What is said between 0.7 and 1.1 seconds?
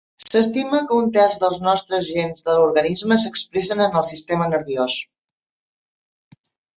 que un